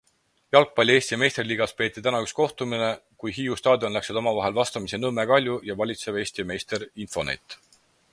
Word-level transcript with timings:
Jalgpalli 0.55 0.93
Eesti 0.99 1.17
meistriliigas 1.23 1.75
peeti 1.81 2.03
täna 2.07 2.21
üks 2.25 2.33
kohtumine, 2.39 2.87
kui 3.23 3.33
Hiiu 3.35 3.57
staadionil 3.61 3.95
läksid 3.99 4.19
omavahel 4.23 4.57
vastamisi 4.61 5.01
Nõmme 5.03 5.27
Kalju 5.33 5.59
ning 5.69 5.79
valitsev 5.83 6.19
Eesti 6.23 6.47
meister 6.53 6.87
Infonet. 7.07 7.59